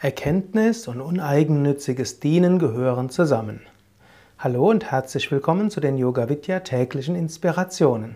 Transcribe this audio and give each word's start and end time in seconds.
Erkenntnis 0.00 0.86
und 0.86 1.00
uneigennütziges 1.00 2.20
Dienen 2.20 2.60
gehören 2.60 3.10
zusammen. 3.10 3.62
Hallo 4.38 4.70
und 4.70 4.92
herzlich 4.92 5.28
willkommen 5.32 5.72
zu 5.72 5.80
den 5.80 5.98
Yoga 5.98 6.28
Vidya 6.28 6.60
täglichen 6.60 7.16
Inspirationen. 7.16 8.14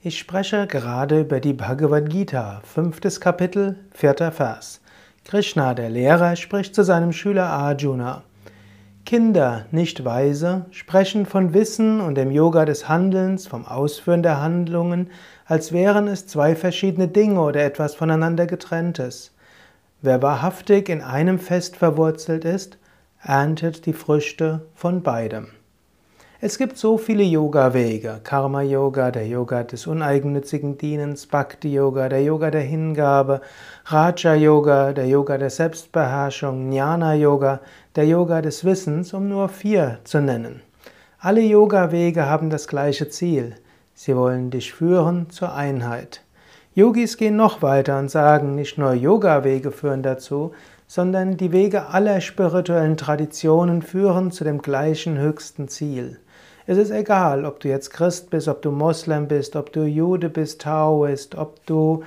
Ich 0.00 0.18
spreche 0.18 0.66
gerade 0.66 1.20
über 1.20 1.40
die 1.40 1.52
Bhagavad 1.52 2.08
Gita, 2.08 2.62
fünftes 2.64 3.20
Kapitel, 3.20 3.76
vierter 3.92 4.32
Vers. 4.32 4.80
Krishna, 5.26 5.74
der 5.74 5.90
Lehrer, 5.90 6.34
spricht 6.34 6.74
zu 6.74 6.82
seinem 6.82 7.12
Schüler 7.12 7.44
Arjuna. 7.44 8.22
Kinder, 9.04 9.66
nicht 9.70 10.06
Weise, 10.06 10.64
sprechen 10.70 11.26
von 11.26 11.52
Wissen 11.52 12.00
und 12.00 12.14
dem 12.14 12.30
Yoga 12.30 12.64
des 12.64 12.88
Handelns, 12.88 13.46
vom 13.46 13.66
Ausführen 13.66 14.22
der 14.22 14.40
Handlungen, 14.40 15.10
als 15.44 15.72
wären 15.72 16.08
es 16.08 16.26
zwei 16.26 16.56
verschiedene 16.56 17.06
Dinge 17.08 17.42
oder 17.42 17.64
etwas 17.64 17.94
voneinander 17.94 18.46
getrenntes. 18.46 19.32
Wer 20.00 20.22
wahrhaftig 20.22 20.88
in 20.88 21.02
einem 21.02 21.40
Fest 21.40 21.74
verwurzelt 21.74 22.44
ist, 22.44 22.78
erntet 23.20 23.84
die 23.84 23.92
Früchte 23.92 24.66
von 24.74 25.02
beidem. 25.02 25.48
Es 26.40 26.56
gibt 26.56 26.78
so 26.78 26.98
viele 26.98 27.24
Yoga-Wege. 27.24 28.20
Karma-Yoga, 28.22 29.10
der 29.10 29.26
Yoga 29.26 29.64
des 29.64 29.88
uneigennützigen 29.88 30.78
Dienens, 30.78 31.26
Bhakti-Yoga, 31.26 32.08
der 32.08 32.22
Yoga 32.22 32.52
der 32.52 32.60
Hingabe, 32.60 33.40
Raja-Yoga, 33.86 34.92
der 34.92 35.08
Yoga 35.08 35.36
der 35.36 35.50
Selbstbeherrschung, 35.50 36.70
Jnana-Yoga, 36.70 37.58
der 37.96 38.06
Yoga 38.06 38.40
des 38.40 38.64
Wissens, 38.64 39.12
um 39.12 39.28
nur 39.28 39.48
vier 39.48 39.98
zu 40.04 40.20
nennen. 40.20 40.62
Alle 41.18 41.40
Yoga-Wege 41.40 42.26
haben 42.26 42.50
das 42.50 42.68
gleiche 42.68 43.08
Ziel. 43.08 43.56
Sie 43.94 44.14
wollen 44.14 44.50
dich 44.52 44.72
führen 44.72 45.30
zur 45.30 45.52
Einheit. 45.52 46.22
Yogis 46.78 47.16
gehen 47.16 47.34
noch 47.34 47.60
weiter 47.60 47.98
und 47.98 48.08
sagen, 48.08 48.54
nicht 48.54 48.78
nur 48.78 48.92
Yoga-Wege 48.92 49.72
führen 49.72 50.04
dazu, 50.04 50.52
sondern 50.86 51.36
die 51.36 51.50
Wege 51.50 51.88
aller 51.88 52.20
spirituellen 52.20 52.96
Traditionen 52.96 53.82
führen 53.82 54.30
zu 54.30 54.44
dem 54.44 54.62
gleichen 54.62 55.18
höchsten 55.18 55.66
Ziel. 55.66 56.20
Es 56.66 56.78
ist 56.78 56.92
egal, 56.92 57.44
ob 57.44 57.58
du 57.58 57.66
jetzt 57.66 57.90
Christ 57.90 58.30
bist, 58.30 58.46
ob 58.46 58.62
du 58.62 58.70
Moslem 58.70 59.26
bist, 59.26 59.56
ob 59.56 59.72
du 59.72 59.86
Jude 59.86 60.28
bist, 60.28 60.60
Taoist, 60.60 61.34
ob 61.34 61.66
du 61.66 62.04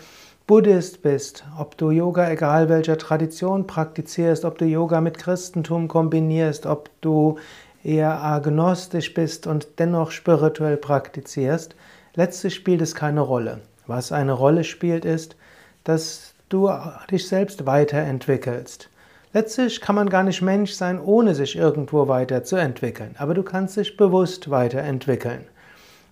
Buddhist 0.47 1.01
bist, 1.01 1.43
ob 1.59 1.77
du 1.77 1.91
Yoga 1.91 2.31
egal 2.31 2.69
welcher 2.69 2.97
Tradition 2.97 3.67
praktizierst, 3.67 4.45
ob 4.45 4.57
du 4.57 4.63
Yoga 4.63 5.01
mit 5.01 5.17
Christentum 5.17 5.89
kombinierst, 5.89 6.65
ob 6.65 6.89
du 7.01 7.35
eher 7.83 8.23
agnostisch 8.23 9.13
bist 9.13 9.47
und 9.47 9.67
dennoch 9.79 10.11
spirituell 10.11 10.77
praktizierst, 10.77 11.75
letztlich 12.15 12.55
spielt 12.55 12.81
es 12.81 12.95
keine 12.95 13.19
Rolle. 13.19 13.59
Was 13.87 14.11
eine 14.11 14.33
Rolle 14.33 14.63
spielt, 14.63 15.05
ist, 15.05 15.35
dass 15.83 16.33
du 16.49 16.69
dich 17.09 17.27
selbst 17.27 17.65
weiterentwickelst. 17.65 18.89
Letztlich 19.33 19.79
kann 19.79 19.95
man 19.95 20.09
gar 20.09 20.23
nicht 20.23 20.41
Mensch 20.41 20.73
sein, 20.73 20.99
ohne 20.99 21.35
sich 21.35 21.55
irgendwo 21.55 22.07
weiterzuentwickeln. 22.07 23.15
Aber 23.17 23.33
du 23.33 23.43
kannst 23.43 23.77
dich 23.77 23.95
bewusst 23.95 24.49
weiterentwickeln. 24.49 25.45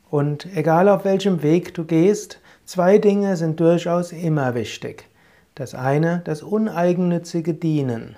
Und 0.10 0.48
egal 0.56 0.88
auf 0.88 1.04
welchem 1.04 1.44
Weg 1.44 1.74
du 1.74 1.84
gehst, 1.84 2.40
zwei 2.66 2.98
Dinge 2.98 3.36
sind 3.36 3.60
durchaus 3.60 4.12
immer 4.12 4.56
wichtig. 4.56 5.06
Das 5.56 5.76
eine, 5.76 6.22
das 6.24 6.42
uneigennützige 6.42 7.54
Dienen. 7.54 8.16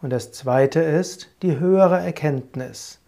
Und 0.00 0.10
das 0.10 0.32
zweite 0.32 0.80
ist 0.80 1.28
die 1.42 1.60
höhere 1.60 2.00
Erkenntnis. 2.00 3.00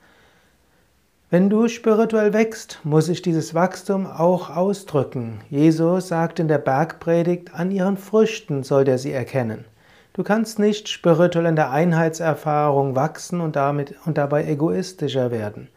Wenn 1.33 1.49
du 1.49 1.69
spirituell 1.69 2.33
wächst, 2.33 2.81
muss 2.83 3.07
sich 3.07 3.23
dieses 3.23 3.55
Wachstum 3.55 4.05
auch 4.05 4.51
ausdrücken. 4.51 5.39
Jesus 5.49 6.09
sagt 6.09 6.41
in 6.41 6.49
der 6.49 6.59
Bergpredigt, 6.59 7.55
an 7.55 7.71
ihren 7.71 7.97
Früchten 7.97 8.65
soll 8.65 8.83
der 8.83 8.99
sie 8.99 9.13
erkennen. 9.13 9.65
Du 10.13 10.25
kannst 10.25 10.59
nicht 10.59 10.89
spirituell 10.89 11.47
in 11.47 11.55
der 11.55 11.71
Einheitserfahrung 11.71 12.97
wachsen 12.97 13.41
und, 13.41 13.55
damit, 13.55 13.95
und 14.07 14.19
dabei 14.19 14.45
egoistischer 14.45 15.31
werden. 15.31 15.69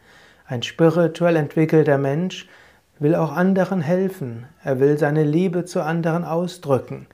Ein 0.44 0.64
spirituell 0.64 1.36
entwickelter 1.36 1.98
Mensch 1.98 2.48
will 2.98 3.14
auch 3.14 3.30
anderen 3.30 3.80
helfen. 3.80 4.46
Er 4.64 4.80
will 4.80 4.98
seine 4.98 5.22
Liebe 5.22 5.64
zu 5.66 5.82
anderen 5.82 6.24
ausdrücken. 6.24 7.06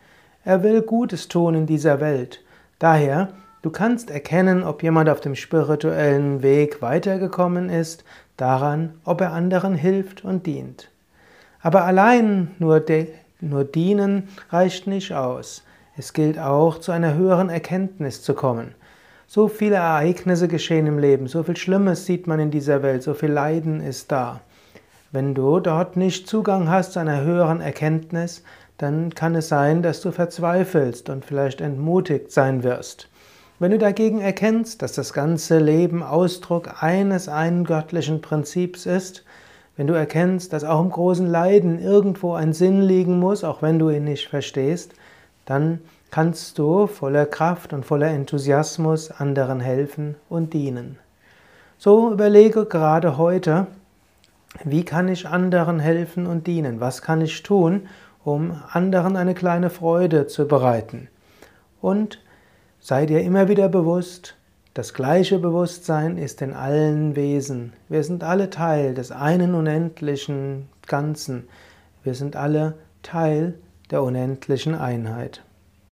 Er 0.47 0.63
will 0.63 0.81
Gutes 0.81 1.29
tun 1.29 1.55
in 1.55 1.67
dieser 1.67 2.01
Welt. 2.01 2.43
Daher 2.79 3.29
Du 3.63 3.69
kannst 3.69 4.11
erkennen, 4.11 4.65
ob 4.65 4.83
jemand 4.83 5.11
auf 5.11 5.21
dem 5.21 5.35
spirituellen 5.35 6.43
Weg 6.43 6.81
weitergekommen 6.81 7.69
ist, 7.69 8.05
daran, 8.41 8.95
ob 9.05 9.21
er 9.21 9.33
anderen 9.33 9.75
hilft 9.75 10.25
und 10.25 10.47
dient. 10.47 10.91
Aber 11.61 11.85
allein 11.85 12.55
nur, 12.59 12.83
nur 13.41 13.65
dienen 13.65 14.29
reicht 14.51 14.87
nicht 14.87 15.13
aus. 15.13 15.65
Es 15.97 16.13
gilt 16.13 16.39
auch, 16.39 16.79
zu 16.79 16.93
einer 16.93 17.15
höheren 17.15 17.51
Erkenntnis 17.51 18.23
zu 18.23 18.35
kommen. 18.35 18.75
So 19.27 19.49
viele 19.49 19.77
Ereignisse 19.77 20.49
geschehen 20.49 20.87
im 20.87 20.99
Leben, 20.99 21.27
so 21.27 21.43
viel 21.43 21.57
Schlimmes 21.57 22.07
sieht 22.07 22.27
man 22.27 22.41
in 22.41 22.51
dieser 22.51 22.83
Welt, 22.83 23.03
so 23.03 23.15
viel 23.15 23.31
Leiden 23.31 23.81
ist 23.81 24.11
da. 24.11 24.41
Wenn 25.13 25.35
du 25.35 25.61
dort 25.61 25.97
nicht 25.97 26.27
Zugang 26.27 26.71
hast 26.71 26.93
zu 26.93 27.01
einer 27.01 27.21
höheren 27.23 27.61
Erkenntnis, 27.61 28.43
dann 28.79 29.15
kann 29.15 29.35
es 29.35 29.49
sein, 29.49 29.83
dass 29.83 30.01
du 30.01 30.11
verzweifelst 30.11 31.11
und 31.11 31.25
vielleicht 31.25 31.61
entmutigt 31.61 32.33
sein 32.33 32.63
wirst. 32.63 33.10
Wenn 33.61 33.73
du 33.73 33.79
dagegen 33.79 34.23
erkennst, 34.23 34.81
dass 34.81 34.95
das 34.95 35.13
ganze 35.13 35.59
Leben 35.59 36.03
Ausdruck 36.03 36.83
eines 36.83 37.29
einen 37.29 37.65
göttlichen 37.65 38.23
Prinzips 38.23 38.87
ist, 38.87 39.23
wenn 39.77 39.87
du 39.87 39.93
erkennst, 39.93 40.55
dass 40.55 40.65
auch 40.65 40.81
im 40.81 40.89
großen 40.89 41.27
Leiden 41.27 41.79
irgendwo 41.79 42.33
ein 42.33 42.55
Sinn 42.55 42.81
liegen 42.81 43.19
muss, 43.19 43.45
auch 43.45 43.61
wenn 43.61 43.79
du 43.79 43.91
ihn 43.91 44.05
nicht 44.05 44.29
verstehst, 44.29 44.95
dann 45.45 45.81
kannst 46.11 46.59
du 46.59 46.87
voller 46.87 47.27
Kraft 47.27 47.75
und 47.75 47.85
voller 47.85 48.09
Enthusiasmus 48.09 49.11
anderen 49.11 49.61
helfen 49.61 50.17
und 50.31 50.55
dienen. 50.55 50.99
So 51.77 52.11
überlege 52.11 52.65
gerade 52.65 53.19
heute, 53.19 53.67
wie 54.65 54.87
kann 54.87 55.07
ich 55.09 55.29
anderen 55.29 55.81
helfen 55.81 56.27
und 56.27 56.47
dienen? 56.47 56.81
Was 56.81 57.03
kann 57.03 57.21
ich 57.21 57.43
tun, 57.43 57.89
um 58.25 58.59
anderen 58.73 59.19
eine 59.19 59.35
kleine 59.35 59.69
Freude 59.69 60.27
zu 60.27 60.49
bereiten? 60.49 61.09
Und 61.83 62.21
Sei 62.83 63.05
dir 63.05 63.21
immer 63.21 63.49
wieder 63.49 63.69
bewusst, 63.69 64.37
das 64.73 64.95
gleiche 64.95 65.39
Bewusstsein 65.39 66.17
ist 66.17 66.41
in 66.41 66.55
allen 66.55 67.15
Wesen. 67.15 67.75
Wir 67.91 68.03
sind 68.03 68.25
alle 68.25 68.49
Teil 68.49 68.95
des 68.95 69.13
einen 69.13 69.55
unendlichen 69.55 70.71
Ganzen. 70.87 71.47
Wir 72.03 72.15
sind 72.15 72.37
alle 72.37 72.79
Teil 73.03 73.55
der 73.91 74.03
unendlichen 74.03 74.75
Einheit. 74.75 75.43